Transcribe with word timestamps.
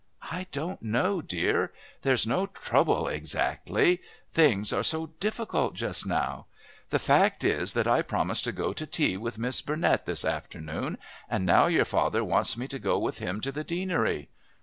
"I 0.31 0.47
don't 0.51 0.81
know, 0.81 1.21
dear. 1.21 1.71
There's 2.01 2.25
no 2.25 2.47
trouble 2.47 3.07
exactly. 3.07 4.01
Things 4.31 4.73
are 4.73 4.81
so 4.81 5.11
difficult 5.19 5.75
just 5.75 6.07
now. 6.07 6.47
The 6.89 6.97
fact 6.97 7.43
is 7.43 7.73
that 7.73 7.87
I 7.87 8.01
promised 8.01 8.45
to 8.45 8.51
go 8.51 8.73
to 8.73 8.87
tea 8.87 9.15
with 9.15 9.37
Miss 9.37 9.61
Burnett 9.61 10.07
this 10.07 10.25
afternoon 10.25 10.97
and 11.29 11.45
now 11.45 11.67
your 11.67 11.85
father 11.85 12.23
wants 12.23 12.57
me 12.57 12.67
to 12.69 12.79
go 12.79 12.97
with 12.97 13.19
him 13.19 13.41
to 13.41 13.51
the 13.51 13.63
Deanery. 13.63 14.29